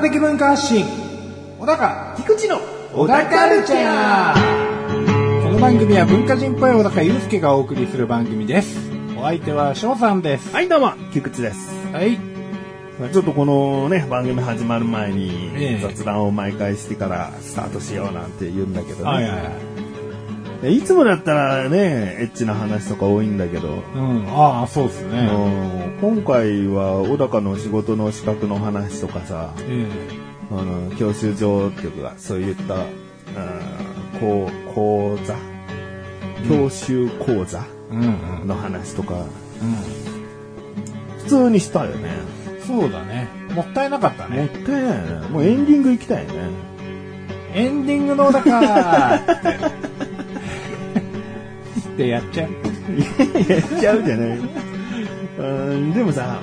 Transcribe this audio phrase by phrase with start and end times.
[0.00, 0.86] 的文化発信。
[1.58, 2.58] 小高菊池の
[2.94, 5.42] 小高カルチャー。
[5.42, 8.78] この番組は文化人っぽい小高祐介がお送りする番組です。
[9.18, 10.54] お相手は翔さんです。
[10.54, 11.68] はい、どうも、菊池です。
[11.92, 12.18] はい。
[13.12, 15.82] ちょっとこのね、番組始まる前にええ。
[15.82, 19.04] 雑談を毎回してからスタートしようなんて言うんだけどね。
[19.04, 19.89] はいはいはい
[20.62, 24.26] いいつもだったらね、エッチな話とか多いんだけど、うん。
[24.28, 25.30] ああそうですね。
[25.32, 29.86] うん今回は小高の仕事の資格の話とかさ、え
[30.50, 32.84] あの教習所っていうか、そういった、うん
[34.20, 35.36] こう講座。
[36.48, 37.64] 教習講座
[38.46, 39.24] の話とか、うん。
[41.22, 42.10] 普通にしたよね。
[42.66, 43.28] そうだね。
[43.54, 45.28] もったいなかったもっねたいないよね。
[45.28, 46.32] もうエンディング行きたいね。
[47.54, 50.00] エンディングの小高って
[52.00, 52.50] ってやっちゃう。
[53.52, 54.38] やっちゃうじゃない。
[55.38, 55.42] う
[55.74, 56.40] んでもさ、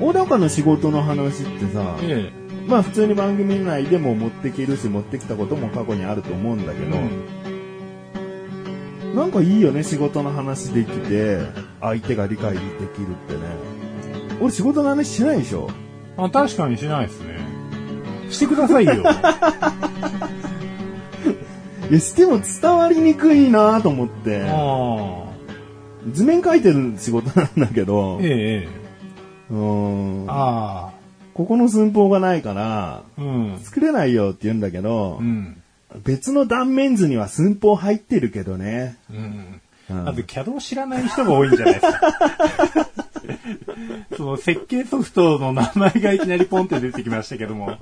[0.00, 2.32] 小高の仕事の話ってさ、え
[2.66, 6.86] まあ普通に番組内でも持ってきるし、持ってきたことも過去にあると思うんだけえ
[9.14, 11.40] ど、なんかいいよね、仕事の話できて、
[11.80, 12.76] 相手が理解できるっ
[13.28, 13.40] てね。
[14.40, 15.70] 俺仕事の話しないでしょ。
[16.16, 17.38] あ確かにしないですね。
[18.30, 18.94] してくださいよ。
[18.94, 18.96] い
[21.94, 25.24] や、しても伝わりにくいなと思って、あ
[26.10, 28.84] 図面書いてる仕事なんだけどあ、ええええ。
[29.50, 30.26] うん。
[30.28, 30.92] あ
[31.34, 33.60] ここの寸法がないから、あうん。
[33.62, 35.60] 作れないよって言うんだけど、うん。
[36.04, 38.96] 別の断面図には寸法入ってるけどね。
[39.10, 39.60] うん。
[39.90, 40.08] うん。
[40.08, 42.00] あと、CAD を知らない人が多いんじゃないですか。
[44.16, 47.78] その設計ソフトの名前がいきなりポンって出てきましたけども、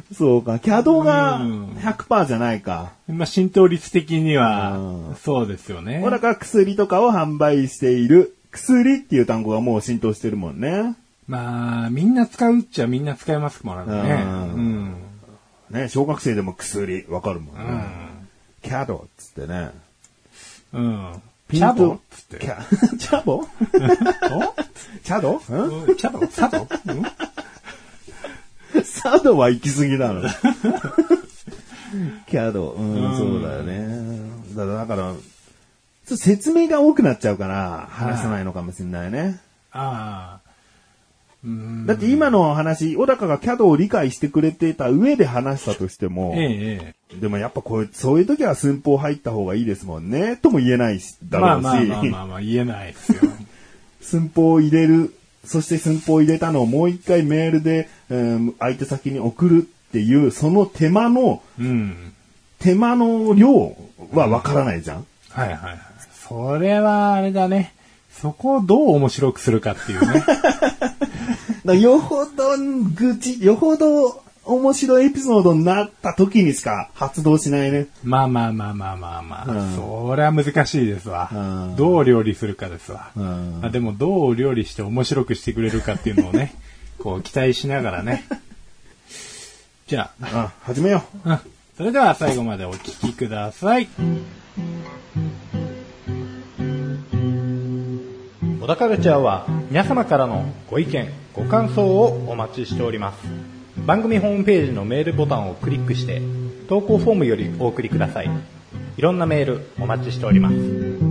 [0.16, 2.92] そうか、CAD がうん100%じゃないか。
[3.08, 6.00] まあ、浸透率的にはうん、そうですよね。
[6.00, 8.36] ほらから薬とかを販売している。
[8.50, 10.94] 薬っていう単語がもう浸透してるもんね。
[11.26, 13.92] まあ、みんな使うっちゃみんな使えますもんね。
[13.92, 14.94] ううんん。
[15.70, 17.84] ね、小学生でも薬わかるもんうね。
[18.62, 19.70] CAD っつってね。
[20.74, 20.76] ん。
[20.76, 21.22] うん。
[21.48, 22.38] ピントチャボっつって。
[22.38, 23.44] キ ャ チャボ？
[25.04, 26.26] チャドんうんチャド
[28.74, 30.22] う んサドは行き過ぎなの。
[32.26, 34.20] キャド、うん、そうだよね。
[34.54, 35.14] だから、だから
[36.04, 39.40] 説明が多くなっちゃうから、話さないのかもしれないね。
[39.72, 40.52] ああ。
[41.44, 41.86] うん。
[41.86, 51.00] だって今の話、小高がキャドを理解してくれてた上で話したとしても、ええ、えでもやっぱこういう、そういう時は寸法入った方がいいですもんね、とも言えない。
[51.24, 53.20] だろうし、まあまあまあまあまあ、言えないですよ。
[54.00, 55.14] 寸法を入れる、
[55.44, 62.14] そして寸法を入れたのをもう一回メールで、うん相手先に送るっていう、その手間の、うん。
[62.58, 63.76] 手間の量
[64.12, 65.06] はわからないじゃん。
[65.30, 65.78] はいはいはい。
[66.28, 67.74] それはあれだね。
[68.10, 70.22] そこをどう面白くするかっていうね。
[71.80, 72.56] よほど
[72.94, 77.86] 愚痴、よほど面白いエピソードになった時にしか発動しないね。
[78.02, 79.46] まあまあまあまあまあまあ。
[79.46, 81.36] うんそれは難しいですわう
[81.72, 81.76] ん。
[81.76, 83.10] どう料理するかですわ。
[83.16, 86.54] うんまあでもどう料理して面白くしてくれるかっていうのをね、
[86.98, 88.24] こう期待しながらね。
[89.86, 91.38] じゃあ、始めようん。
[91.76, 93.88] それでは最後までお聞きください。
[98.60, 103.51] 小田カルチャーは皆様からのご意見、ご感想をお待ちしております。
[103.76, 106.22] 番組ホームページのメールボタンをクリックして
[106.68, 108.30] 投稿フォームよりお送りください。
[108.96, 111.02] いろんなメールお待ちしております。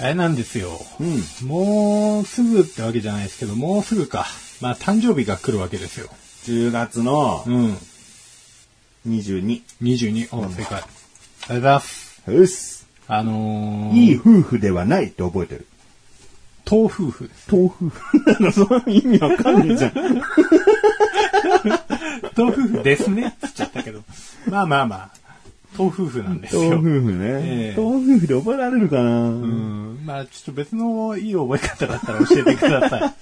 [0.00, 0.70] あれなんですよ。
[1.00, 1.48] うん。
[1.48, 4.26] もうすぐってわけじゃないですけど、もうすぐか。
[4.60, 6.08] まあ誕生日が来るわけですよ。
[6.44, 7.76] 10月のうん。
[9.08, 9.62] 22。
[9.82, 10.36] 22。
[10.36, 10.80] お、正解。
[10.80, 11.84] ありがと
[12.26, 12.77] うございます。
[13.08, 15.66] あのー、いい夫婦ではないって覚えてる。
[16.70, 17.50] 豆夫婦です。
[17.50, 17.90] 豆腐。
[18.52, 19.92] その意味わかんねえじゃん。
[22.36, 23.34] 豆夫婦ですね。
[23.40, 24.02] つっちゃったけど。
[24.46, 25.10] まあまあまあ。
[25.76, 26.62] 豆夫婦なんですよ。
[26.76, 27.18] 豆夫婦ね。
[27.20, 30.00] ええ豆夫婦で覚えられるかな、うん。
[30.04, 33.14] まあちょっと別のいい覚え方だったら教えてくださ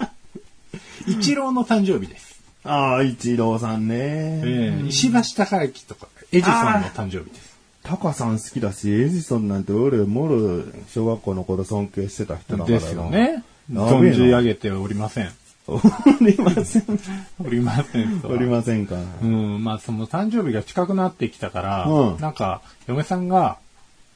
[1.07, 1.07] い。
[1.13, 2.41] 一郎の誕生日です。
[2.65, 3.95] ああ、一郎さんね。
[3.97, 7.46] ええ石橋貴明とか、エジソンの誕生日です。
[7.87, 12.81] タカさん好きだし、エジソンなんて俺、もろ、小学校の頃尊敬してた人だからな。
[12.81, 13.45] ですよね。
[13.73, 15.31] 存じ上げておりません。
[15.69, 15.81] お
[16.21, 16.85] りません。
[17.45, 18.21] おりません。
[18.25, 18.97] おりませんか。
[19.23, 23.59] うん、まあその誕生日が近くなってきたから、うんなんか、嫁さんが、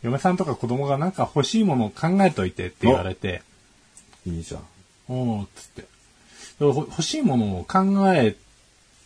[0.03, 3.43] 嫁さんとか子供がなんか欲しいものを考えといてって言われて、
[4.27, 4.63] いいじゃん。
[5.09, 5.85] おーっつって。
[6.59, 7.81] ほ欲しいものを考
[8.15, 8.37] え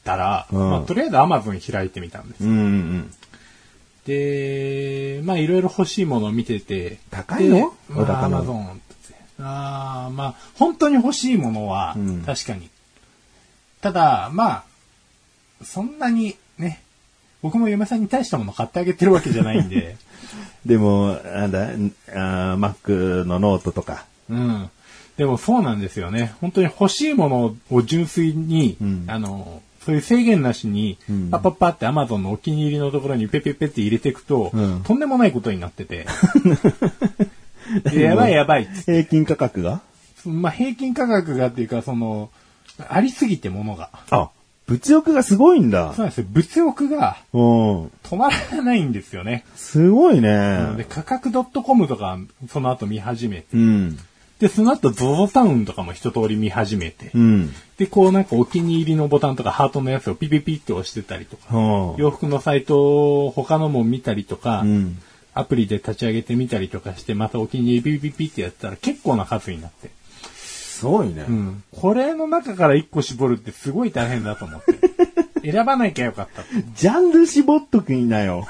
[0.05, 2.45] たら、うんまあ、とりあえず Amazon 開いてみたんです。
[2.45, 3.15] うんうん。
[4.07, 6.99] で、まあいろいろ欲しいものを見てて。
[7.11, 7.57] 高いの？
[7.57, 7.65] で
[7.95, 8.83] お高まあ、なの Amazon って。
[9.41, 12.69] ああ、まあ、本当に欲しいものはうん、確かに。
[13.81, 14.65] ただ、まあ、
[15.63, 16.83] そんなにね、
[17.43, 19.97] 僕も嫁さんに大したもの買ってあげてるわけじゃないんで、
[20.65, 24.07] でも、なんだ、あー Mac のノートとか。
[24.31, 24.71] うん。
[25.17, 26.33] でもそうなんですよね。
[26.41, 36.07] 本当に欲しいものを純粋に、うんあの、そういう制限なしに、うんパッパッパって Amazon のお気に入りのところにペペペって入れていくと、うんとんでもないことになってて。
[37.85, 39.81] でやばいやばいっつって平均価格が？
[40.27, 42.31] まあ、平均価格がっていうか、その、
[42.89, 43.91] ありすぎてものが。
[44.11, 44.31] あ、
[44.67, 45.99] 物欲がすごいんだそう。
[45.99, 46.27] なんですよ。
[46.31, 47.43] 物欲がうん。
[48.03, 49.45] 止まらないんですよね。
[49.55, 50.87] すごいで、ね。
[50.89, 53.47] 価格 .com とか、その後見始めて。
[53.55, 53.99] うん。
[54.39, 57.11] で、その後 ZOZO タウンとかも一通り見始めて。
[57.15, 57.55] うん。
[57.79, 64.99] で、こうなんかお気に入りのボタンとかハートのやつをピピピって押してたりとか、うん洋服のサイトを他のも見たりとか、うん。
[65.37, 69.91] アプリで立ち上げてみたりとかして、またお気に入りピピピってやったら結構な数になって。
[70.35, 71.27] すごいね。
[71.29, 71.63] うん。
[71.73, 74.75] これの中から一個絞るってすごい大変だと思って。
[75.45, 76.43] 選ばなきゃよかった。
[76.75, 78.47] ジャンル絞っとくんなよ。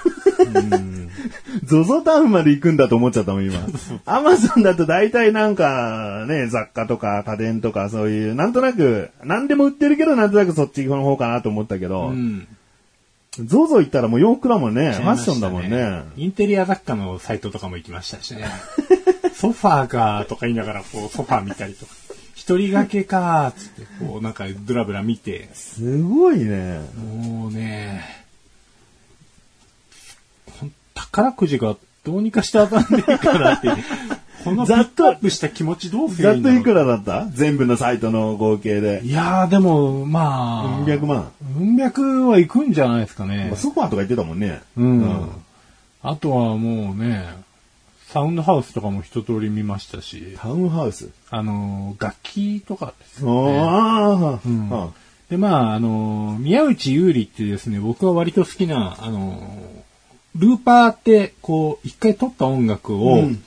[1.65, 3.59] ゾゾタウンまで行くんだと思っちゃったもん、今。
[4.07, 12.47] アマゾンだと大体なんか、ね、雑貨とか家電とかそういう、なんとなく、何でも売ってるけど、なんとなくそっちの方かなと思ったけど、うん。
[13.43, 14.93] ゾゾ行ったらもう洋服だもんね。
[14.93, 16.03] ファッションだもんね。
[16.17, 18.47] インテリア雑貨のサイトとかも行きましたしね。
[19.35, 21.93] ソファーかとか言いながら、こう、ソファー見たりとか。
[22.45, 25.49] 一人掛けかつって、こう、なんか、ブラブラ見て。
[25.55, 26.81] すごいね。
[27.23, 28.05] もうね、
[30.95, 31.75] 宝くじが
[32.05, 33.69] どうにかして当たんねえかなって。
[34.45, 37.27] このピックアップした気持ちどうすりゃいいんだろうざっといくらだった？
[37.33, 39.01] 全部のサイトの合計で。
[39.03, 40.79] いやー、でも、まあ。
[40.81, 41.31] うん百万。
[41.59, 43.55] うん百はいくんじゃないですかね。
[43.57, 44.61] ソファーとか言ってたもんね。
[44.77, 45.29] うん。
[46.03, 47.25] あとはもうね、
[48.15, 51.11] サウンドハウスとかも一通り見ましたし、タウンハウス？
[51.31, 53.59] あの、楽器とかですね。
[53.61, 54.91] あ、うんあ
[55.29, 59.59] で、まあ、あの、宮内優里ってですね、僕は割と好きな、あの、
[60.37, 63.43] ルーパーって、こう、一回撮った音楽を、うん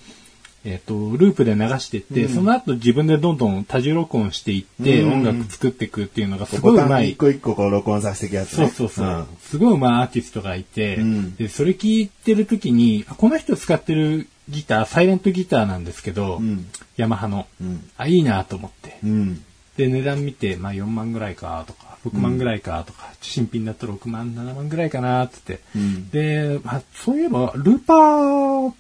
[0.66, 7.16] えっ、と、ループで流してって、その後自分でどんどん多重録音していって、うん音楽作っていくっていうのがすごいう一。
[7.16, 8.68] 個一個こう録音させていくやつね。
[8.68, 9.28] そうそうそう。
[9.40, 16.68] すごい上手いアーティストがいて、うんで、それ聞いてるときに、あこの人使ってるギター、サイレントギターなんですけど、うん。
[16.96, 17.90] ヤマハの、うん。
[17.98, 18.98] あ、いいなと思って。
[19.04, 19.44] うん。
[19.76, 25.62] で、値段見て、まあ4万ぐらいかとか、6万ぐらいかとか、新品だと6万、7万ぐらいかなってって。
[25.76, 28.74] うんで、まあ、そういえば、ルーパー、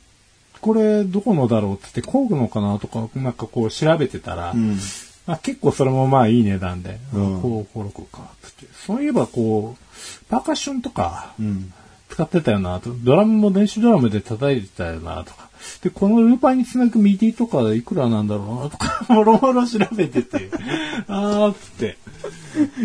[0.59, 4.77] これどこのだろうってって、工具のかなとか、なんかこう調べてたら、うん。
[5.25, 8.65] まあ、結構それもまあいい値段で、うんこう、こう、こうか、つって。
[8.73, 11.73] そういえばこう、パーカッションとかうん。
[12.17, 15.49] 使ってたよなと、ドラムも電子ドラムで叩いてたよなとか。
[15.83, 20.49] で、このルーパーにつなぐミディとかいくらなんだろうなとか、 もろもろ調べてて、
[21.07, 21.97] あーっつって。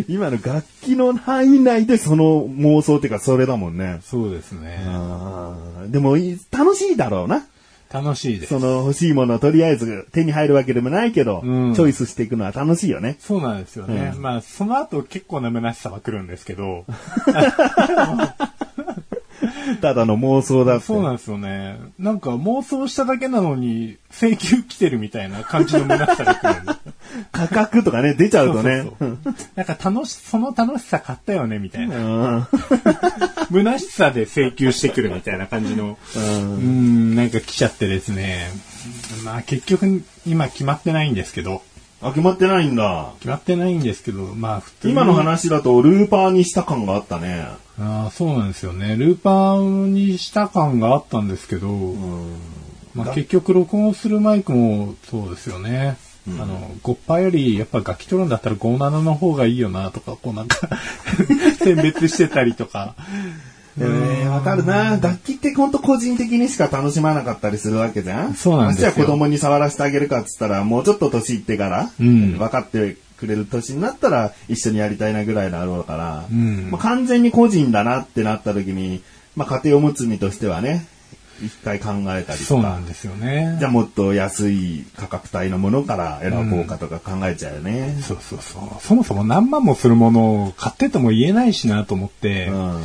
[0.07, 4.01] 今の楽器の範囲内でその妄想っていうかそれだもんね。
[4.03, 4.85] そうですね。
[5.87, 6.17] でも
[6.51, 7.47] 楽しいだろうな。
[7.91, 8.49] 楽しいです。
[8.51, 13.17] その欲しいものをとりあえず手に入るわけでもないけど、うんチョイスしていくのは楽しいよね。
[13.19, 14.13] そうなんですよね。
[14.15, 16.85] うんまあ、その後結構な虚しさは来るんですけど、
[19.77, 20.85] ただの妄想だって。
[20.85, 21.79] そうなんですよね。
[21.99, 26.77] なんか妄想しただけなのに、請求来てるみたいな感じの虚しさが来る。
[27.33, 28.83] 価格とかね、出ちゃうとね。
[28.83, 31.97] そうそうそうなんか楽し、その楽しさ買ったよね、みたいな。
[31.97, 32.47] うん
[33.53, 38.51] 虚しさで請求してくるみたいな感じの、うん、なんか来ちゃってですね。
[39.25, 41.63] まあ結局、今決まってないんですけど、
[42.03, 43.13] あ、決まってないんだ。
[43.21, 47.47] 決まってないんですけど、まあ普通に今の話だとルーパーにした感があったね。
[47.79, 48.97] ああ、そうなんですよね。
[48.97, 51.69] ルーパーにした感があったんですけど、
[52.95, 55.97] まあ、結局録音するマイクもそうですよね。
[56.29, 60.69] あの、ゴッパーよりやっぱ楽器取るんだったら57の方がいいよなとか、こうなんか
[61.59, 62.95] 選別してたりとか。
[63.77, 64.99] でもね、わかるな。
[65.01, 68.35] 楽器ってほんと個人的にしか楽しまなかったりするわけじゃん。
[68.35, 68.89] そうなんですよ。
[68.89, 76.71] まし子供に触らせてあげるかっつったら、もうちょっと年いってから、うん分かってくれる年になったら一緒にやりたいなぐらいのあろうから、うん。
[76.71, 79.03] まあ、完全に個人だなってなった時に、
[79.37, 80.87] まあ家庭を持つ身としてはね、
[81.43, 82.37] 一回考えたりとか。
[82.37, 83.57] そうなん、ですよね。
[83.59, 87.97] じゃあもっと安い価格帯のものから選ぼうかとか考えちゃうよね。
[88.03, 88.63] そうそうそう。
[88.83, 92.83] そもそも何万もするものを買ってとも言えないしなと思って、うん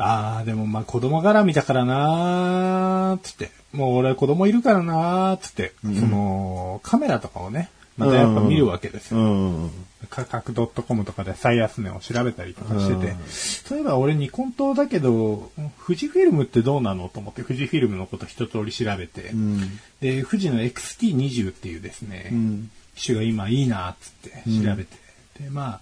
[0.00, 9.20] ああ、でもまあ子供絡みだからなーっつって、もう俺子供いるからなーっつって、そのカメラとかをね、またやっぱ見るわけですよ。
[9.20, 9.70] うん。
[10.08, 15.50] 価格 .com とかで最安値を調べたりとかしてて、そういえば俺ニコン島だけど、
[15.86, 19.60] 富士フィルムってどうなのと思って富士フィルムのこと一通り調べて、ん。
[20.00, 22.70] で、富士の XT20 っていうですね、ん。
[22.94, 24.96] 機種が今いいなっつって調べて、
[25.38, 25.80] で、まあ、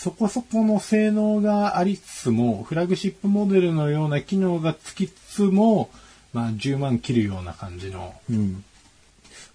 [0.00, 5.90] そこそこの性能がありつつも、フラグシップモデルのような機能がつきつつも、
[6.32, 8.64] まあ10万切るような感じの、うん。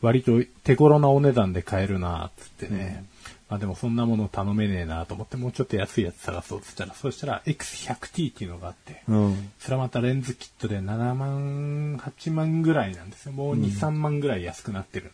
[0.01, 3.05] 割と手頃なお値段で買えるなっつってね。
[3.49, 9.49] まあでもそんなもの頼めねえなと思ってもうちょっと安いやつ探そうっつったら、そしたら X100T っていうのがあって、うん。
[9.57, 13.31] それはまたレンズキットで7万、8万ぐらいなんですよ。
[13.31, 15.11] もう2、3万ぐらい安くなってる。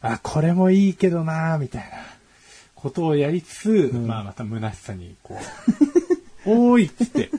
[0.00, 1.88] あ、これもいいけどなみたいな
[2.84, 3.54] ことをやりつ
[3.90, 5.38] つ、まあまた虚しさにこ
[6.46, 7.30] う、 おーいっつって、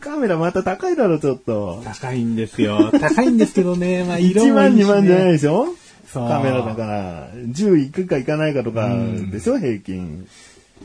[0.00, 1.82] カメラまた高いだろ、ちょっと。
[1.84, 2.90] 高いんですよ。
[2.98, 5.32] 高いんですけどね、まあ色1万、もいいし、2万じゃないね。
[5.32, 5.66] でしょ？
[6.10, 8.90] そうカメラだから、10いくかいかないかとか
[9.30, 10.26] でしょ、平均。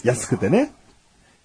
[0.03, 0.71] 安くてね。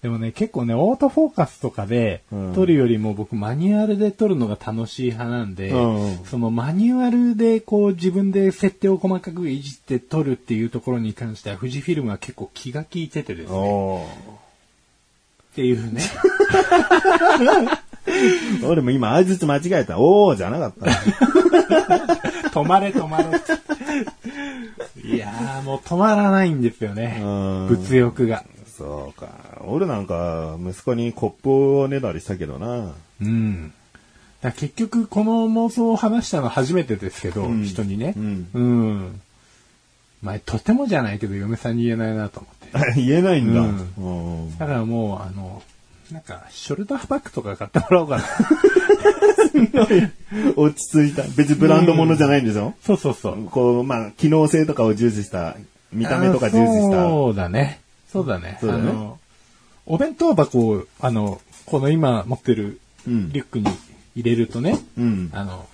[0.03, 14.07] でもね、結構ね、オートフォーカスとかでうん撮るよりも僕マニュアルで撮るのが楽しい派なんで、うんそのマニュアルでこう自分で設定を細かくいじって撮るっていうところに関しては富士フィルムは結構気が利いててですね、
[15.53, 16.01] っていうね。
[18.67, 19.99] 俺も今、相槌間違えた。
[19.99, 20.85] おーじゃなかった。
[22.51, 23.25] 止まれ止まれ。
[25.09, 27.21] いやーもう止まらないんですよね。
[27.21, 28.43] うん物欲が。
[28.77, 29.27] そうか。
[29.61, 32.93] 俺なんか、息子にコップをねだりしたけどな。
[33.21, 33.73] うん。
[34.41, 38.13] だ結局この妄想を話したの初めてですけど、ん人にね。
[38.17, 39.21] うんうん。
[40.21, 42.95] まあ、とてもじゃないけど嫁さんに言えないなと思って。
[43.01, 43.61] 言えないんだ。
[43.61, 45.61] ううんだからもう、あの、
[46.11, 48.23] なんか、ショルダーバッグとか買ってもらおうかな。
[50.55, 51.23] 落ち着いた。
[51.35, 53.45] 別にブランドものじゃないんでしょ、そうそうそう。
[53.45, 55.55] こう、まあ、機能性とかを重視した、
[55.91, 57.03] 見た目とか重視した。
[57.03, 57.82] そうだね。
[58.13, 58.57] そうだね。
[58.61, 59.19] そうだねあの、
[59.85, 63.65] お弁当箱を、あの、この今持ってるうんリュックに
[64.15, 65.29] 入れるとね、うん。
[65.33, 65.67] あの、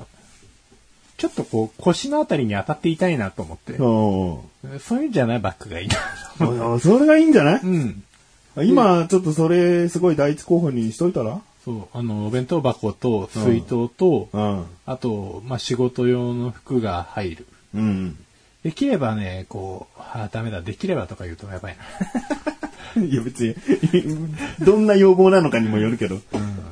[1.17, 4.43] ちょっとこう、腰のあたりに当たっていたいなと思って、そ
[4.79, 6.74] そういうんじゃないバッグがいいな。
[6.75, 6.79] う。
[6.79, 7.62] それがいいんじゃない？
[7.62, 8.03] うん。
[8.63, 11.41] 今、ちょっとそれ、すごい第一候補にしといたら？
[11.65, 14.65] そう、あの、お弁当箱と水筒と、うん。
[14.86, 17.48] あと、まあ、仕事用の服が入る。
[17.75, 18.17] うん。
[18.63, 21.77] できればね、こう、ああ、ダメだ、できればとか言うとやばい
[22.95, 23.01] な。
[23.01, 23.55] いや別に、
[24.65, 26.19] どんな要望なのかにもよるけど、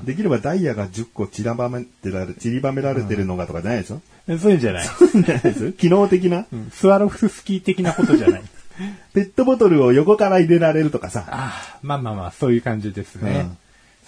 [0.04, 4.02] できればダイヤが10個散らばめてられ、散りばめられてるのがとかじゃないでしょ、
[4.40, 4.86] そういうんじゃない。
[4.86, 8.42] じゃないですよ 機能的な、うんスワロフスキー的なことじゃない。
[9.14, 11.26] ペットボトルを横から入れられるとかさ。
[11.28, 13.46] ああ、まあまあまあ、そういう感じですね。
[13.50, 13.58] うん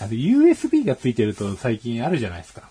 [0.01, 2.63] あの、USB がついてると最近あるじゃないですか。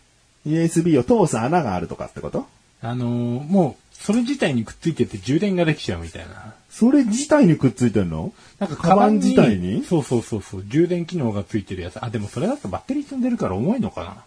[0.46, 2.46] USB を通す穴があるとかってこと？
[2.80, 6.54] あのーもう、それ自体にくっついてて充電ができちゃうみたいな。
[6.70, 8.32] それ自体にくっついてんの？
[8.58, 9.84] なんかカバン自体に？
[9.84, 12.02] そうそうそうそう、充電機能がついてるやつ。
[12.02, 14.24] あ、でもそれだとバッテリー積んでるから重いのかな。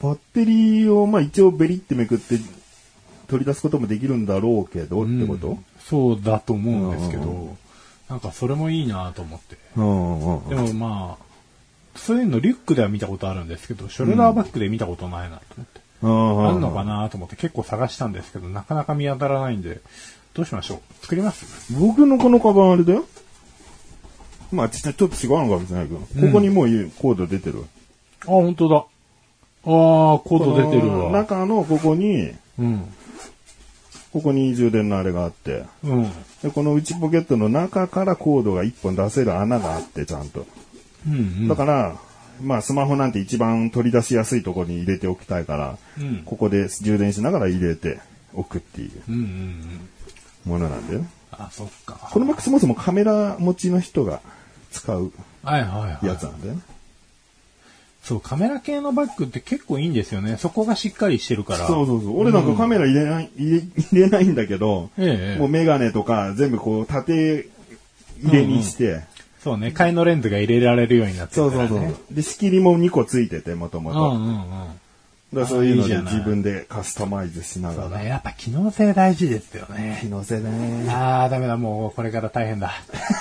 [0.00, 2.36] バッテリーを、まあ一応ベリってめくって
[3.28, 5.48] 取り出すこともできるんだろうけど、ってこと？
[5.48, 7.58] うんそうだと思うんですけど、うんうん
[8.08, 9.56] なんかそれもいいなと思って。
[9.76, 15.80] うんうんでもまあ、そういうのリュックでは見たことあるんですけど、ショルダーバッグで見たことないなと思って。
[16.02, 19.80] うんあんのかなと思って結構探したんですけど、なかなか見当たらないんで、
[20.34, 21.02] どうしましょう？
[21.02, 21.72] 作ります？
[21.72, 23.04] 僕のこのカバンあれだよ。
[24.50, 27.64] まあ、ちょっと違うのかもしれないけど、ここにもうコード出てる。
[28.22, 28.76] あ、本当だ。
[28.76, 28.84] ああ、
[29.64, 31.12] コード出てるこのわ。
[31.12, 32.84] 中のここに、うん。
[34.12, 36.12] ここに充電のあれがあって、うん。
[36.42, 40.44] でこの内ポケットの中からコードが1本出せる穴があって、ちゃんと。
[41.06, 41.48] うん、うん。
[41.48, 41.96] だから、
[42.40, 48.00] まあスマホなんて一番取り出しやすいところに入れておきたいから、うんここで充電しながら入れて
[48.34, 50.52] おくっていううんうんうん。
[50.52, 51.04] ものなんだよ。
[51.30, 52.08] あ、そっか。
[52.10, 54.20] このバッグそもそもカメラ持ちの人が
[54.70, 55.12] 使う。
[55.44, 56.60] やつなんだよね。
[58.02, 60.36] そう、カメラ系のバッグって結構いいんですよね。
[60.36, 61.66] そこがしっかりしてるから。
[61.66, 62.20] そうそうそう。
[62.20, 63.62] 俺なんかカメラ入れない、入れ
[63.92, 67.46] 入れないんだけど、ええもうメガネとか全部こう縦
[68.24, 69.02] 入れにして、
[69.42, 71.88] そうね、替えのレンズが入れられるようになってそうそうるからね。
[71.88, 72.14] そう。
[72.14, 74.10] で、仕切りも2個ついてて、もともと。
[74.10, 74.46] うんうんうん。
[75.34, 77.88] だそういうので自分でカスタマイズしながら。
[77.88, 80.06] そうね、やっぱ機能性大事ですよ機ね。
[80.10, 80.86] 能性だね。
[80.90, 82.72] あー、ダメだ、もうこれから大変だ。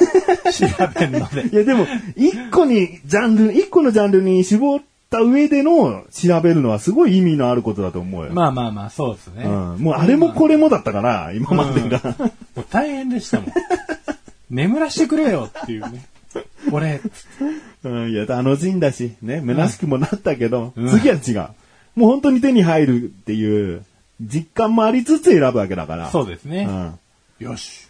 [0.53, 0.67] 調
[0.99, 1.47] べるので。
[1.47, 1.87] いやでも、
[2.17, 8.31] 1個にジャンル、1個のジャンルに絞った上での調べるのはすごい意味のあることだと思うよ。
[8.33, 9.45] まあまあまあ、そうですね。
[9.45, 11.99] うん、もうあれもこれもだったから、今までが。
[12.55, 13.51] もう大変でしたもん。
[14.51, 16.10] 眠らしてくれよっていうね。
[16.71, 17.01] 俺、
[17.83, 21.49] うん、いや、楽しいんだし、ね、虚しくもなったけど、うん次は違う。
[21.95, 23.85] もう本当に手に入るっていう
[24.21, 26.09] 実感もありつつ選ぶわけだから。
[26.09, 26.67] そうですね。
[26.69, 26.99] うん。
[27.39, 27.87] よし。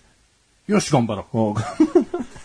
[0.68, 1.62] よし、頑張ろう。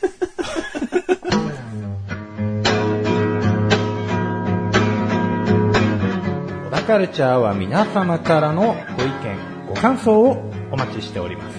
[6.87, 11.57] カルチャーは皆様からのご意見、ご感想をお待ちしております。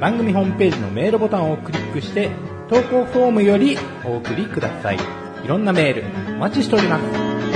[0.00, 2.32] 番組ホームページのメールボタンをクリックして、
[2.74, 4.98] 投稿フォームよりお送りください。
[5.44, 7.53] いろんなメール、お待ちしております。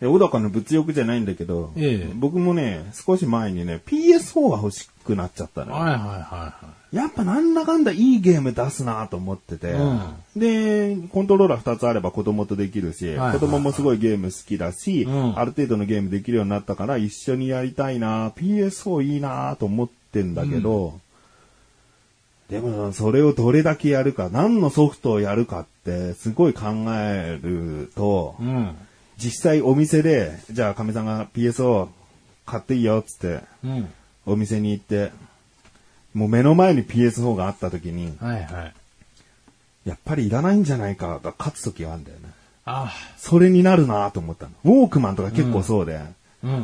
[0.00, 5.76] いや小高の物欲じゃないんだけど、ええ僕もね、少し前にね、PS4 が欲しくなっちゃったのよ。
[5.76, 6.54] はいはいは
[6.92, 10.00] やっぱなんだかんだいいゲーム出すなと思ってて、うん
[10.36, 20.98] で、コントローラー2つあれば子供とできるし、はいはい子供もすごいゲーム好きだし、うんある程度のゲームできるようになったから一緒にやりたいな PS4 いいなと思ってんだけど、
[22.48, 28.44] でもそれをどれだけやるか、何のソフトをやるかってすごい考えると、い。
[28.44, 28.76] うん。
[29.20, 31.88] 実際お店で、じゃあ、かみさんが PS
[32.46, 33.88] 買っていいよっつって、うん。
[34.26, 35.12] お店に行って、
[36.14, 38.74] もう目の前に PS4 があった時に、はいはい。
[39.84, 42.30] やっぱりいらないんじゃないかが勝つ時があるんだよね。
[42.64, 44.52] あそれになるなと思ったの。
[44.64, 46.00] ウォークマンとか結構そうで、
[46.42, 46.62] うんうんうん。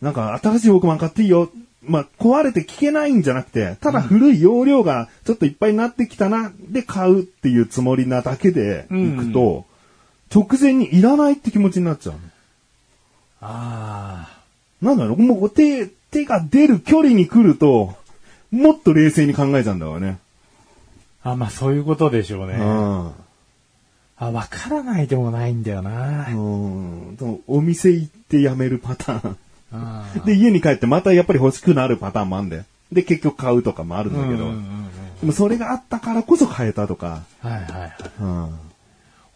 [0.00, 1.50] なんか新しいウォークマン買っていいよ。
[1.82, 9.64] まあ、壊れて聞けないんじゃなくて、ただ古い容量がちょっといっぱいになってきたな、で買うっていうつもりなだけで行くと、
[10.34, 12.20] 直前にいらないって気持ちになっちゃうの。
[13.42, 14.28] あ
[14.82, 17.94] なんだろう、もう手、手が出る距離に来ると、
[18.50, 20.18] もっと冷静に考えちゃうんだわね。
[21.22, 21.32] あ。
[21.32, 22.54] あ、まあそういうことでしょうね。
[22.54, 23.12] うん。
[24.16, 26.28] あ、わからないでもないんだよな。
[26.28, 27.16] うん。
[27.46, 29.36] お店行ってやめるパターン。
[29.72, 32.64] あで、家に帰ってまたやっぱり欲しくなるパターンもあるんだよ。
[32.92, 34.30] で、結局買うとかもあるんだけど。
[34.30, 37.22] うんうんうんうんでもそれがあったからこそ買えたとか。
[37.42, 37.92] はいはいはい。
[38.20, 38.69] うん。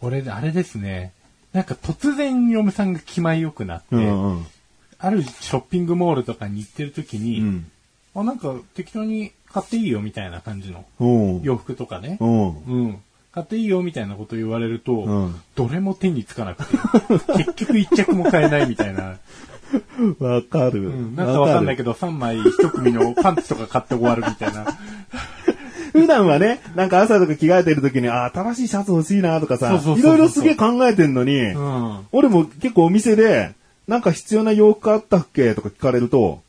[0.01, 1.13] 俺、あれですね。
[1.53, 4.45] なんか突然嫁さんが気前よくなって、うんうん。
[4.99, 7.71] あるショッピングモールとかに行ってる時に、うん。
[8.15, 11.05] あ、なんか適当に買っていいよみたいな感じのう
[11.39, 11.41] ん。
[11.41, 12.17] 洋服とかね。
[12.19, 12.63] うん。
[12.63, 13.01] うん。
[13.31, 16.77] 買っていいよみたいなこと言われると、うんどれも手につかなくて、
[17.35, 19.17] 結局一着も買えないみたいな。
[20.19, 20.89] わかる。
[20.89, 21.93] うん、なんかわかんないけど。
[21.93, 24.65] ど、3枚一組のパンツとか買って終わるみたいな。
[26.01, 32.07] 普段はね、なんか朝とか着替えてる時に、あ、新しいシャツ欲しいなとかさいろいろすげえ考えてんのに、うん。
[32.11, 33.53] 俺も結構お店で、
[33.87, 36.41] なんか必要な洋服あったっけとか聞かれると、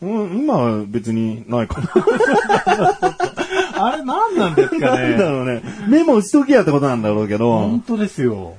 [0.00, 1.90] うん、今は別にないかな。
[3.80, 5.62] あれ何なんですかなんだねろうね。
[5.88, 8.54] メモしときやってことなんだろうけど本、当ですよ。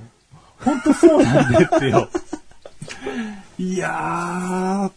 [0.59, 2.09] 本当そうなんですよ。
[3.57, 4.91] いやー、本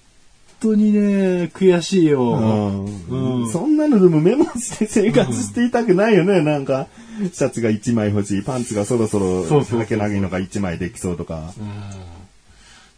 [0.62, 2.22] 当にね、悔しいよ。
[2.22, 6.42] うんうんそんなのでもメモして生活していたくないよね。
[6.42, 6.86] なんか、
[7.32, 11.52] シャツが1枚欲しい、パンツがそろそろ履けないのが1枚できそうとか。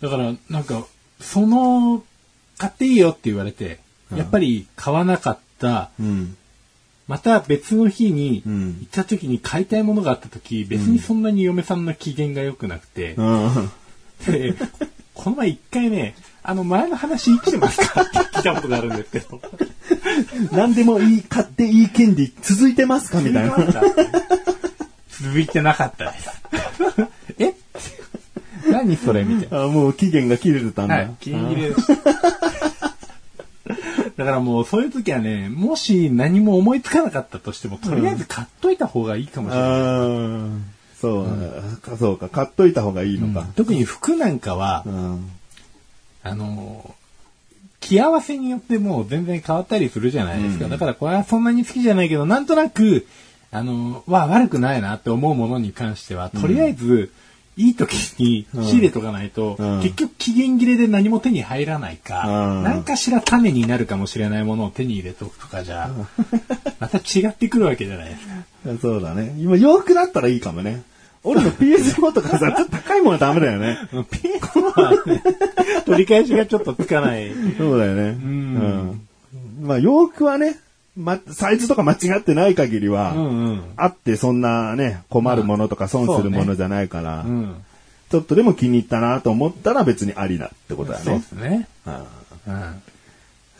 [0.00, 0.87] だから、なんか、
[1.20, 2.05] その、
[2.59, 6.37] 買っていいよって言われて、うんやっぱり買わなかった、うん。
[7.09, 13.70] また別の日にうん行った時に買いたいものがあった時、別にそんなに嫁さんの機嫌が良くなくて、うん。
[14.27, 14.55] で、
[15.14, 16.14] この前一回ね、
[16.46, 18.02] あの前の話生きてますか？
[18.02, 19.40] って聞いたことがあるんですけど、
[20.52, 23.20] 何でもいい、買っていい権利続いてますか？
[23.20, 23.57] みたいな。
[25.09, 26.28] 続いてなかったです。
[27.38, 27.54] え？
[28.70, 29.64] 何それみたいな。
[29.64, 30.94] あもう期限が切れてたんだ。
[30.96, 31.94] はい、ギリギリでした。
[34.16, 39.70] だからもうそういう時はね、もし何も思いつかなかったとしても、とりあえず買っといた方がいいかもしれない。
[39.70, 40.61] あー
[41.00, 41.26] そう、
[41.78, 43.48] かそうか、買っといた方がいいのか。
[43.57, 45.30] 特に服なんかはう、ん。
[46.24, 46.94] あの、
[47.80, 50.68] 着合わせによってもう全然変わったりするじゃないですか。
[50.68, 53.06] だからこれはそんなに好きじゃないけど、なんとなく、
[53.52, 57.12] あの、は悪くないなって思うものに関しては、とりあえず、
[57.56, 65.90] いい時に仕入れとかないと、うん結局期限切れで何も手に入らないか、うん何かしら種になるかもしれないものを手に入れとくとかじゃ、
[66.80, 68.34] また違ってくるわけじゃないですか。
[68.80, 69.34] そうだね。
[69.38, 70.82] 今洋服だったらいいかもね。
[71.24, 73.78] 俺の PS4 とかさ、ちょっと高いものはダメだよね。
[74.10, 75.22] ピンクはね、
[75.87, 77.32] 取り返しがちょっとつかない。
[77.56, 78.02] そうだよね。
[78.02, 79.08] うん。
[79.62, 80.58] まあ洋服はね、
[80.96, 83.62] ま、サイズとか間違ってない限りは、うんうん。
[83.76, 87.64] あってそんなね、困るものとか損するものじゃないから、うん。
[88.10, 91.22] ちょっとでも気に入ったなと思ったら別にありだってことだそうでね。
[91.22, 91.68] すね。
[91.87, 92.00] うんうん。
[92.52, 92.74] は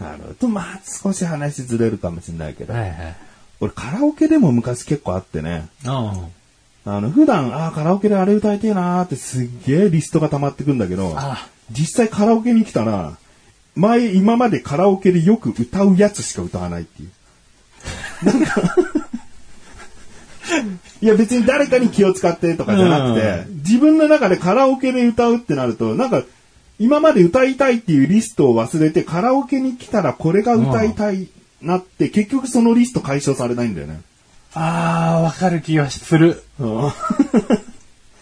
[0.01, 0.49] なるほど。
[0.49, 3.17] まあ少し話ずれるかもしれないけど、いはい。
[3.61, 6.15] 俺カラオケでも昔結構あってね、あ
[6.87, 11.49] あの、普段、ああ、カラオケであれ歌いてえなーってすっげえリストが溜まってくんだけど、あ。
[11.71, 13.17] 実際カラオケに来たら、
[13.75, 17.11] 前、今までカラオケでよく歌うやつしか歌わないっていう。
[18.27, 18.77] なんか、
[21.01, 26.23] いや別に誰かに気を使ってとかじゃなくて、自分の中でカラオケで歌うってなると、なんか、
[26.79, 31.29] 今まで歌いたいっていうリストを忘れてカラオケに来たらこれが歌いたい
[31.63, 34.01] なって、結局そのリスト解消されないんだよね。
[34.55, 36.43] あー、わかる気がする。
[36.59, 36.77] うん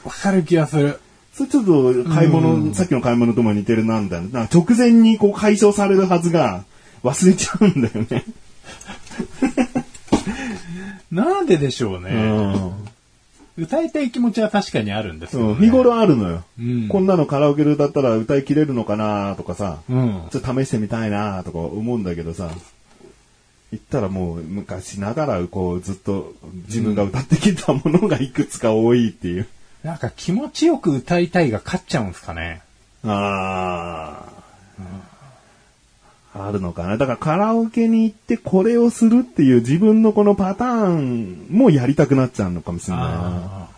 [0.04, 0.98] わかる気がする。
[1.34, 4.42] それちょっと買い物、さっきの買い物とも似てるな、みたいな。
[4.42, 6.64] 直前にこう解消されるはずが
[7.02, 8.24] 忘れちゃうんだよね。
[11.10, 12.10] なんででしょうね。
[13.56, 15.60] う歌いたい気持ちは確かにあるんですよ、ん。
[15.60, 15.66] ね。
[15.66, 16.42] 日頃あるのよ。
[16.58, 20.22] うんこんなのカラオケで歌ったら歌い切れるのかなとかさ、うん。
[20.30, 22.50] ちょっと試してみたいなとか思うんだけどさ、
[23.72, 26.34] 言ったらもう昔ながらこうずっと
[26.66, 29.48] 自分が歌ってきたものがいくつか多いっていう。
[29.82, 32.60] なんか気持ちよく歌いたいが勝っちゃうんですかね。
[33.02, 34.26] あ
[36.34, 36.98] あ、あるのかな。
[36.98, 43.68] だからカラオケに行ってこれをするっていう自分のこのパターンもやりたくなっちゃうのかもしれないな。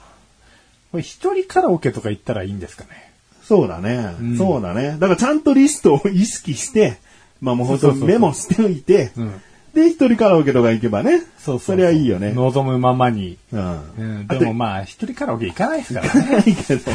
[0.90, 3.12] これ一人カラオケとか行ったらいいんですかね。
[3.44, 4.96] そうだね、んそうだね。
[4.98, 6.98] だからちゃんとリストを意識して、
[7.40, 9.40] まあもう本当そうそうそうメモしておいて、うん。
[9.74, 11.20] で、一人カラオケとか行けばね。
[11.38, 12.32] そうそれはいいよね。
[12.32, 13.36] 望むままに。
[13.52, 13.60] うん。
[13.60, 14.26] うん。
[14.28, 16.30] あでもまあ、一人カラオケ行かないですからね。
[16.30, 16.92] ないけど。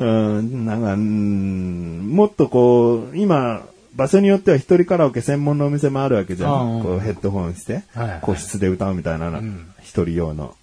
[0.00, 0.04] う
[0.42, 3.62] ん、なんか、うん、もっとこう、今、
[3.94, 6.82] 場所によっては一人カラオケ専門のお店もあるわけじゃうんん。
[6.82, 10.54] こうヘッドホンしてはいはい、個室で歌うみたいなのうん一人用の。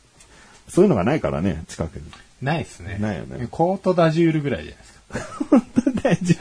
[0.68, 2.04] そういうのがないからね、近くに。
[2.42, 2.98] ないですね。
[3.00, 4.99] ないよねコートダジュールぐらいじゃないですか。
[6.04, 6.36] 大丈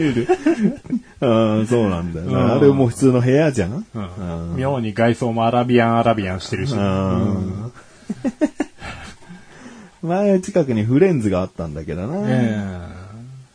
[1.20, 1.26] 夫。
[1.26, 2.54] うん、そうなんだようんな。
[2.54, 6.74] あれもう普通の部屋じゃんうんうん妙に外装もアラビアンアラビアンしてるし。
[6.74, 7.72] うん
[10.02, 12.28] 前近くにフレンズがあったんだけどな。
[12.28, 12.56] え
[12.94, 13.08] え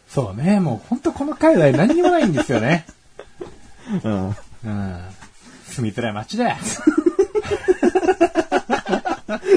[0.10, 2.86] そうね、もう本当この界隈何にもないんですよね。
[4.04, 4.36] うんうん。
[5.66, 6.58] 住みづらい街だよ。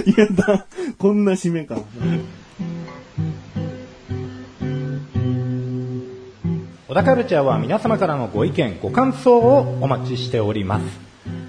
[0.06, 0.64] いやだ、
[0.96, 1.76] こんな締めか。
[6.96, 10.84] 田カルチャーは皆様からのご意見、ご感想をお待ちしております。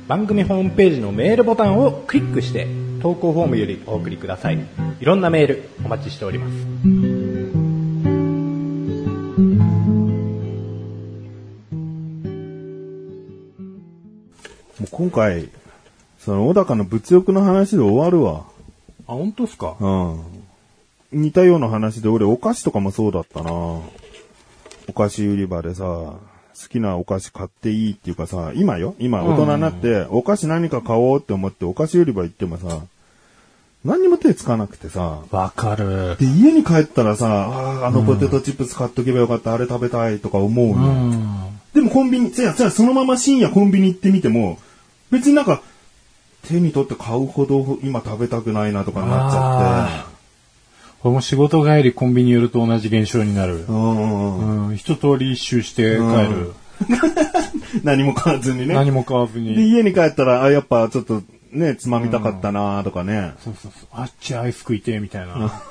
[0.05, 2.67] 番組ホームページのメールボタンをクリックして、
[3.01, 4.59] 投稿フォームよりお送りください。
[4.99, 6.53] いろんなメールお待ちしております。
[14.81, 15.47] もう今回、
[16.19, 18.43] その小高の物欲の話で終わるわ。
[19.07, 19.77] あ、本当ですか？
[19.79, 20.19] うん。
[21.13, 23.79] 似たような話で俺お菓子とかもそうだったな。
[24.87, 26.19] お菓子売り場でさ、好
[26.69, 32.81] きなお菓子買っていいっていうかさ、今よ今大人になって、お菓子何か買おうって思ってお菓子売り場行ってもさ、
[33.85, 36.17] 何にも手つかなくてさ、わかる。
[36.17, 40.93] で、家に帰ったらさ、あーあのポテトチップス買っとけばよかった、あれ食べたいとか思ううの。
[40.93, 41.59] ん。
[41.73, 44.57] でもコンビニ、じゃあ、じゃあそのまま深夜コンビニ行ってみても、
[45.11, 45.61] 別になんか、
[46.47, 50.16] 手に取って買うほど今食べたくないなとかになっちゃって。
[51.01, 53.71] これも仕事帰りコンビニ寄ると同じ現象になるう。
[53.71, 56.53] んうんうんうん、一通り一周して帰る。
[57.83, 58.73] 何も買わずにね。
[58.73, 59.69] 何も買わずで、に。
[59.69, 63.33] 家に帰ったら、あ、やっぱちょっとね、つまみたかったなとかね。
[63.43, 63.87] そうそうそう。
[63.91, 65.51] あっちアイス食いてえみたいな。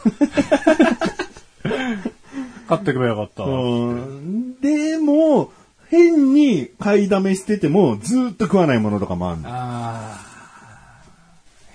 [2.68, 3.44] 買ってくればよかった。
[3.44, 4.60] うん。
[4.60, 5.52] でも、
[5.88, 9.48] 変に買いだめしてても、ずーっと食わないものとかもあるの。
[9.48, 10.26] ああ。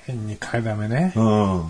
[0.05, 1.13] 変に買いだめね。
[1.15, 1.63] うん。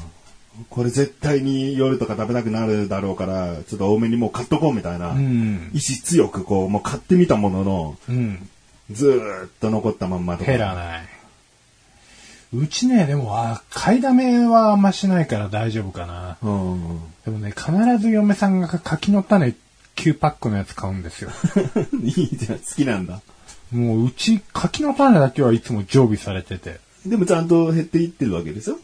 [0.72, 5.12] これ絶対に夜とか食べたくなるだろうから、ちょっと多めにもう買っとこうみたいな。
[5.12, 5.70] うん。
[5.74, 8.50] 意志強くこう、もう買ってみたものの、うん。
[8.90, 10.52] ずーっと残ったまんまとか。
[10.52, 11.02] 減らない。
[12.54, 16.38] うちね、でも、あ買いだめはあんましないから大丈夫かな。
[16.42, 17.00] うん。
[17.26, 19.54] でもね、必ず嫁さんが柿の種
[19.98, 21.32] 9パックのやつ買うんですよ。
[22.02, 23.22] いいじゃん、好きなんだ。
[23.74, 28.78] もううち柿の種だけはいつも常備されてて、でもちゃんと減っていってるわけでしょ？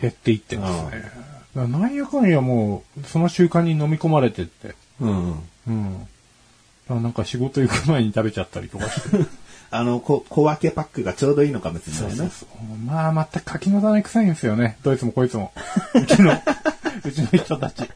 [0.00, 1.31] 減っていってますね。
[1.54, 4.74] だからなんやかんやもう、その習慣に飲み込まれてって。
[5.00, 5.42] うん。
[5.66, 5.98] うん。
[5.98, 6.06] だ
[6.88, 9.18] からなんか仕事行く前に食べちゃったりとかして。
[9.74, 12.30] あの、こ小分けパックがちょうどいいのかもしれないな。
[12.84, 14.76] まあ、また柿の種臭いんですよね。
[14.82, 15.52] どいつもこいつも。
[15.94, 16.32] うちの、
[17.04, 17.88] うちの人たち。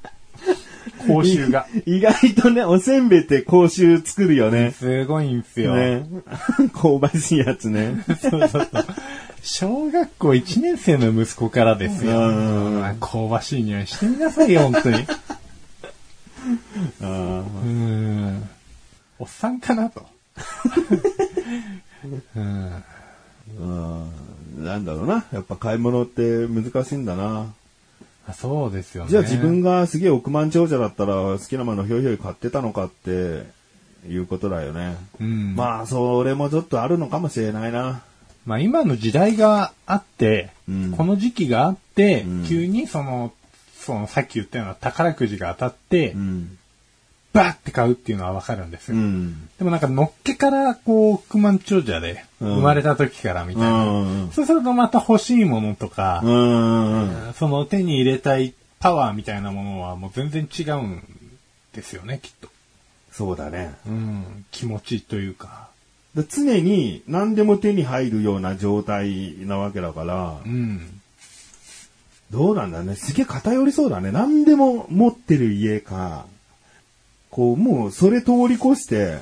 [1.06, 1.66] 講習が。
[1.84, 4.72] 意外とね、おせんべいって口臭作るよね。
[4.72, 5.76] すごいんですよ。
[5.76, 6.06] ね。
[6.74, 8.04] 香ばしいやつね。
[8.20, 8.86] そうそうそう。
[9.48, 12.18] 小学校1年生の息子からですよ。
[12.18, 15.06] うん香ばしい匂いしてみなさいよ、本当に。
[17.00, 18.48] あ うん。
[19.20, 20.04] おっさんかなと。
[22.34, 22.40] うん。
[22.40, 22.82] ー
[23.60, 23.64] う
[24.62, 25.24] んなんだろうな。
[25.32, 27.46] やっぱ買い物って難しいんだな。
[28.26, 29.10] あそうですよね。
[29.10, 33.46] じゃあ自分がすげえ億万長者だったら好きなものひょいひょい買ってたのかって
[34.08, 34.96] いうことだよね。
[35.20, 38.02] うん、まあ、まあ、それもちょっとあるのかもしれないな。
[38.46, 43.32] まあ今の時代があって、うんこの時期があって、うん急にその、
[43.78, 46.58] そのさっき言ったような宝くじが当たって、うん。
[47.32, 48.96] バーって買うっていうのはわかるんですよ。
[48.96, 49.48] うん。
[49.58, 53.84] でもなんか、のっけから、こう、億万長者で、うん生まれた時からみたいな。
[53.84, 54.30] うん。
[54.32, 57.34] そうするとまた欲しいものとか、うん。
[57.34, 61.02] その手に入れたいパワーみたいなものはもう全然違うん
[61.74, 62.48] ですよね、きっと。
[63.12, 63.74] そうだね。
[63.86, 65.68] うん、気持ちというか。
[66.16, 71.00] で常に何でも手に入るような状態なわけだからう、ん。
[72.30, 72.96] どうなんだね。
[72.96, 74.10] すげえ偏りそうだね。
[74.10, 76.26] 何でも持ってる家か、
[77.30, 79.18] こう、もうそれ通り越して、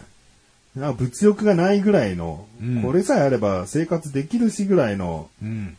[0.76, 5.76] 物欲がないぐらいの、うんこれさえあれば生活できるしぐらいのうん。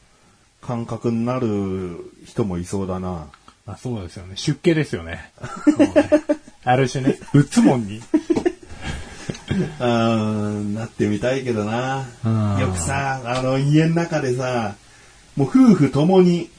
[0.61, 3.27] 感覚になる人もいそうだな。
[3.65, 4.35] まあそうですよね。
[4.35, 5.31] 出家ですよね。
[5.77, 5.93] ね
[6.63, 8.01] ある種ね、打つもんに。
[9.79, 12.05] うーん、なってみたいけどな。
[12.23, 14.75] うんよくさ、あの、家の中でさ、
[15.35, 16.49] もう夫婦ともに、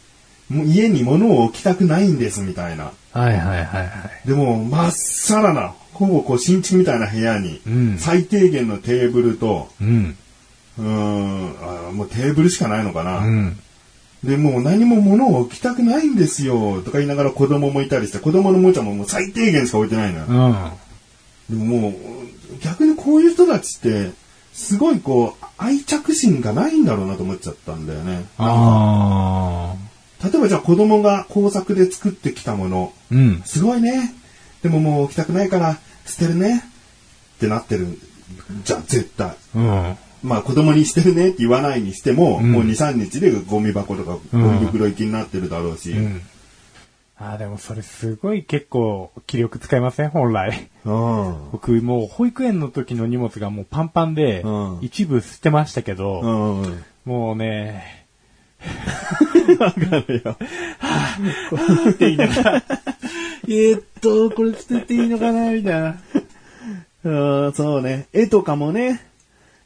[0.48, 2.92] もう家に物を置きたくないんですみたいな。
[3.12, 3.84] はいはいはいは
[4.24, 4.28] い。
[4.28, 10.16] でも、まっさらな、ほぼこう新築みたいな部屋に、うん最低限のテーブルと、うん。
[10.78, 13.18] うーんあ、もうテーブルしかないのかな。
[13.18, 13.58] うん。
[14.22, 20.24] で、もう何も物を置きたくないんですよ、とか言いながら子供もいたりして、子供のおもちゃももう最低限しか置いてないのよ。
[21.50, 21.58] うん。
[21.58, 21.94] でももう、
[22.62, 24.12] 逆にこういう人たちって、
[24.52, 28.24] すごいこう、愛着心がないんだろうなと思っちゃったんだよね。
[28.38, 30.26] ああ。
[30.26, 33.42] 例えばじゃあ子供が工作で作ってきたもの、うん。
[33.44, 34.14] すごいね。
[34.62, 36.64] でももう置きたくないから捨てるね。
[37.36, 37.98] ってなってる。
[38.64, 39.36] じゃあ絶対。
[39.54, 39.96] うん。
[40.22, 45.92] まあ子供に捨てるねって言わないにしても、うんもう2、3日でゴミ箱とかゴうんミ袋行きになってるだろうし。
[45.92, 46.22] うん。
[47.18, 50.10] ああ、でもそれすごい結構気力使いません？
[50.10, 50.68] 本来。
[50.84, 51.34] うん。
[51.52, 56.84] 僕もう保育園の時の荷物がもうパンパンで、うん一部捨てましたけど、うん。
[57.06, 58.06] もうね、
[59.58, 60.36] わかるよ。
[61.90, 62.62] って言いながら、
[63.48, 65.52] えーっと、これ捨てていいのかな？
[65.52, 65.96] みたいな。
[67.04, 68.08] うん、そうね。
[68.12, 69.00] 絵とかもね。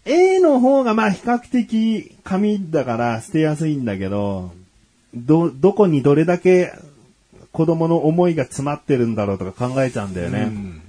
[0.04, 4.52] 絵の方がまあ比較的紙だから捨てやすいんだけど、
[5.14, 6.72] ど、どこにどれだけ
[7.52, 10.42] 子供の思いが詰まってるんだろうとか考えちゃうんだよね。
[10.42, 10.82] うん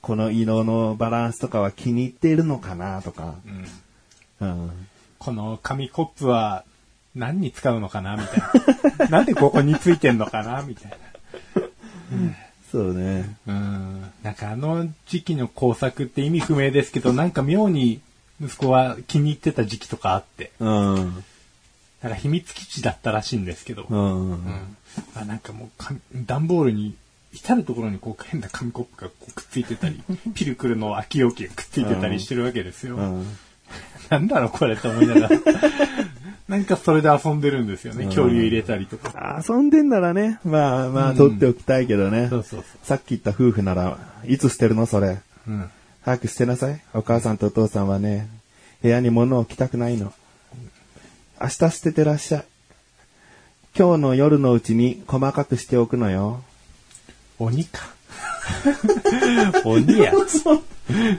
[0.00, 3.34] この色のバランスとかは気に入っているのかなとか。
[4.40, 4.70] うんうん。
[5.18, 6.64] この紙コップは
[7.14, 8.40] 何に使うのかなみたい
[8.98, 9.08] な。
[9.18, 10.92] なんでここについてんのかなみたい
[12.70, 13.36] そうね。
[13.44, 13.54] な。
[13.54, 14.12] うん。
[14.22, 18.00] なんかあの時期の工作って意味不明ですけど、なんか妙に
[18.40, 21.24] 息子は気に入ってた時期とかあって、うん。
[22.02, 24.30] なんか秘密基地だったらしいんですけど、うん。
[24.30, 24.76] うん
[25.14, 26.94] あなんかもう紙段ボールに
[27.32, 30.02] 至るところにこう変な紙コップがくっついてたり、
[30.34, 32.96] ピルクルの空き容器がくっついてたりしてるわけですよ。
[32.96, 33.26] うん。
[34.08, 35.30] なんだろうこれと思いながら。
[36.48, 38.06] なんかそれで遊んでるんですよね。
[38.06, 39.42] 恐竜入れたりとか。
[39.46, 42.28] 遊んでんならね、まあまあ、うん取っておきたいけどね。
[42.30, 45.18] そうそうさっき言った夫婦なら、いつ捨てるのそれ。
[45.46, 45.70] うん。
[46.02, 46.80] 早く捨てなさい。
[46.94, 48.28] お母さんとお父さんはね、
[48.80, 50.14] 部屋に物を置きたくないの。
[51.38, 52.44] 明日捨ててらっしゃい。
[53.76, 56.42] 今日の夜のうちに細かくしておくのよ。
[57.38, 57.82] 鬼か。
[59.64, 60.12] 鬼や。
[60.26, 60.62] そう、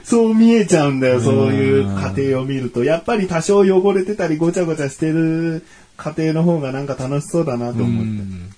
[0.04, 2.84] そう見えちゃうんだよ、そういう家庭を見ると。
[2.84, 5.64] やっぱり多少汚れてたりごちゃごちゃしてる
[5.96, 8.10] 家庭の方がなんか楽しそうだなとう思って。
[8.10, 8.50] ん。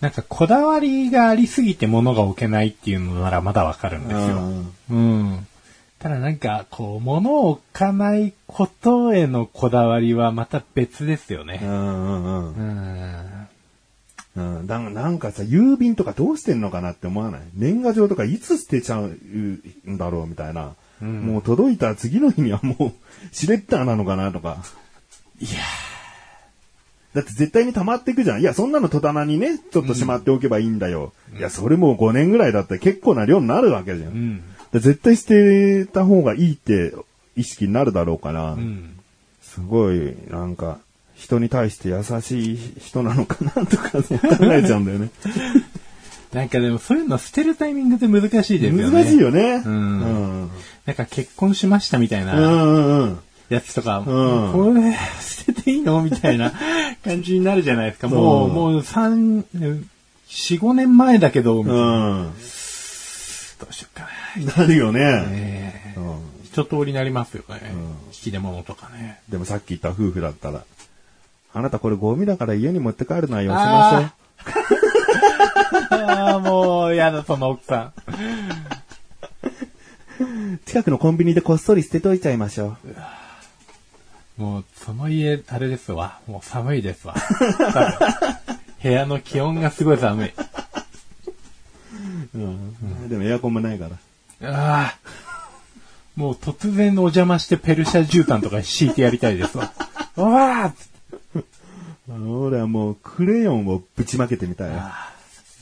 [0.00, 4.36] なんかこだわりがありすぎて物が置けないっていうのならまだわかるんですよ。
[4.90, 4.96] うんう
[5.34, 5.46] ん。
[5.98, 11.58] ただなんか、こう、物を置かないことへのこだわりはまた別ですよね。
[11.60, 13.27] うんうんうんうん。
[14.38, 17.40] うん、だなんかさ、郵便とかどうしてんのかなって思わない？
[17.54, 20.74] 年賀状とかいつ捨てちゃうんだろうみたいな。
[21.02, 22.92] うんもう届いた次の日にはもう、
[23.30, 24.64] シュレッダーなのかなとか。
[25.40, 25.50] いや
[27.14, 28.40] だって絶対に溜まっていくじゃん。
[28.40, 31.12] いや、そんなの戸棚にね、ちょっとしまっておけばいいんだよ。
[31.36, 34.10] いや、それもう5年ぐらいだったら結構な量になるわけじゃん。
[34.10, 34.42] ーうん。
[34.72, 36.92] で絶対捨てた方がいいって
[37.34, 38.98] 意識になるだろうから、うん。
[39.40, 40.78] すごい、なんか、
[41.18, 44.04] 人に対して優しい人なのかなとか考
[44.52, 45.10] えちゃうんだよね。
[46.32, 48.90] なんかでもそういうの捨てるタイミングって難しいですよね。
[48.90, 49.62] 難しいよね。
[49.64, 50.50] うんうん。
[50.86, 53.18] なんか結婚しましたみたいうんなうんうん。
[53.48, 56.52] やつとか、うんこれ捨てていいのみたいな
[57.02, 58.08] 感じになるじゃないですか。
[58.08, 59.44] もう、うんもう三、
[60.28, 62.32] 四五年前だけど、みたいなうん。
[63.58, 64.54] どうしようかな。
[64.62, 65.00] なるよね。
[65.02, 67.60] ええうん一通りなりますよね。
[68.06, 69.20] 引き出物とかね。
[69.28, 70.64] でもさっき言った夫婦だったら、
[71.52, 74.12] あなたこれゴミだから家に持って帰るのはよしましょう。
[75.90, 77.92] ああ、もう、やだ、その奥さ
[80.66, 82.76] 近くのコンビニでこっそり捨てといちゃいましょ
[84.38, 84.42] う。
[84.42, 84.44] ん。
[84.44, 86.18] もう、その家、あれですわ。
[86.26, 87.14] もう寒いですわ。
[87.58, 87.92] 多分
[88.82, 90.32] 部屋の気温がすごい寒い。
[92.34, 93.88] うんでもエアコンもないか
[94.40, 94.50] ら。
[94.52, 94.98] ああ。
[96.14, 99.72] もう突然お邪魔してペルシャ絨毯とか敷いてやりたいですわ。
[100.16, 100.74] わあ
[102.08, 104.82] 俺はもうクレヨンをぶちまけてみたいよ。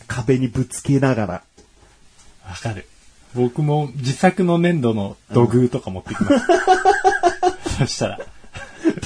[0.07, 1.33] 壁にぶつけながら。
[2.49, 2.87] わかる。
[3.35, 7.79] 僕も自作の粘土の土偶とか持ってきます。
[7.79, 8.21] そしたら。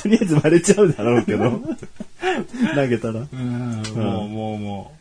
[0.02, 1.50] とりあえず割れちゃうだろうけど。
[2.74, 3.26] 投げたら。
[3.32, 4.92] うん、もう、もう、も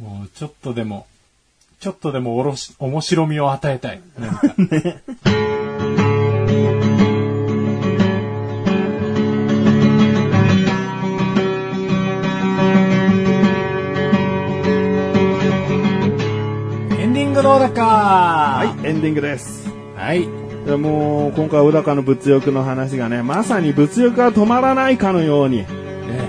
[0.00, 1.06] う、もう、ちょっとでも、
[1.78, 4.00] ちょっとでもおろし、面白みを与えたい。
[4.18, 4.54] なんか
[5.26, 5.51] エ
[17.42, 19.68] ンディングのだかは、はいエンディングです。
[19.96, 20.28] はい。
[20.64, 25.64] でもう、今回、小高の物欲の話がね、まさに物欲が止まらないかのように、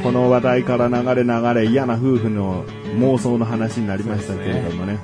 [0.01, 2.65] この話題から流れ流れ嫌な夫婦の
[2.97, 4.99] 妄想の話になりましたけれどもね。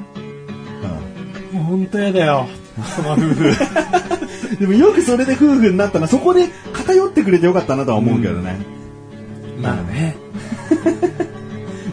[1.52, 2.48] もう本当やだよ。
[2.96, 3.50] その夫婦。
[4.52, 8.58] う んでもよくそれで夫婦になったら、そこで偏ってくれてよかったなとは思うけどね。
[9.62, 10.16] まあね。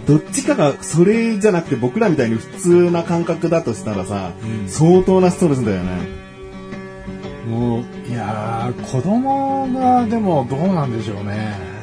[0.06, 4.32] どっちかがそれじゃなくて僕らみたいに普通な感覚だとしたらさ、
[4.68, 6.26] 相当なストレスだよね。
[7.48, 11.76] もう、いやー、子供がでもどうなんでしょうね。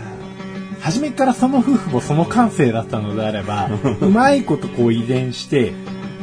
[0.82, 3.70] 初めからその夫婦もその感性だったのであれば、
[4.02, 5.74] うまいことこう遺伝して、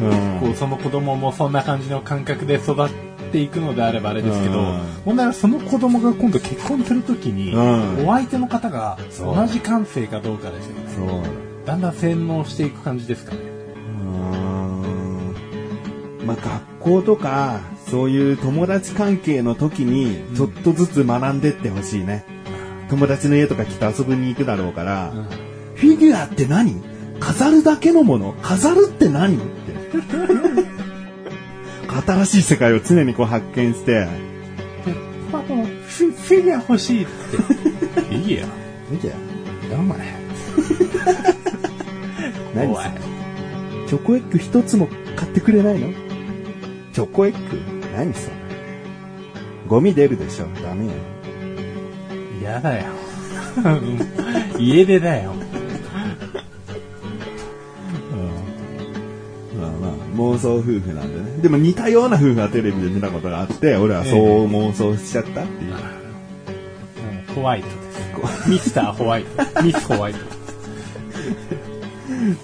[0.00, 2.88] うんこうその子供もそんな感じの感覚で育っ
[3.32, 10.74] ていくのであればあれですけど、うん問題はその子供が今度結婚するときに、うんお相手の方が同じ感性かどうかですよ
[11.06, 11.49] ね。
[11.70, 13.38] だんだん洗脳していく感じですかね。
[13.38, 13.44] う
[14.02, 15.34] ん
[16.26, 22.24] まあ学校とか、そういう友達関係の時に、ちょっとずつ学んでってほしいね。
[22.88, 25.12] 友達の家とか来て遊びに行くだろうから、
[25.76, 26.82] フィギュアって何？
[27.20, 28.32] 飾るだけのもの？
[28.42, 29.36] 飾るって何？
[29.36, 29.44] って。
[32.04, 34.08] 新しい世界を常にこう発見して、
[35.30, 37.12] パパもフィフィギュア欲しいって。
[37.36, 38.48] フィギュア
[38.90, 39.12] 見てよ。
[39.72, 40.18] お前。
[42.54, 42.90] 何それ？
[43.88, 45.88] チョコエッグ一つも買ってくれないの？
[46.92, 47.60] チョコエッグ？
[47.96, 48.34] 何それ？
[49.68, 50.92] ゴミ出るでしょダメよ。
[52.40, 52.86] 嫌だよ。
[54.58, 55.32] 家出だよ。
[59.60, 61.42] まあまあ、妄想夫婦なんでね。
[61.42, 65.72] でも似たような夫婦はテレビで見たことがあって、俺はそう妄想しちゃったっていう。
[65.72, 67.74] もうホワイトで
[68.42, 68.50] す。
[68.50, 69.62] ミスターホワイト。
[69.62, 70.18] ミスホワイト。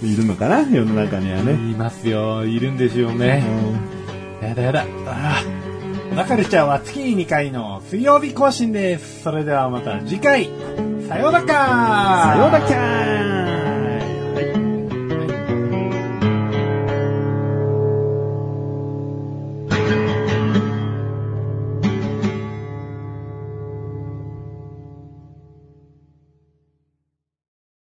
[0.02, 0.62] いるのかな？
[0.62, 1.52] 世の中にはね。
[1.52, 2.44] いますよ。
[2.44, 3.44] いるんですよね。
[4.42, 4.82] やだやだ。
[4.82, 5.42] ああ。
[6.11, 9.22] 小田カルチャーは月に2回の水曜日更新です。
[9.22, 10.50] それではまた次回。
[11.09, 13.36] さようならさようなら